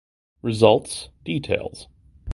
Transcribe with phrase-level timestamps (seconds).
[0.41, 1.85] Results Details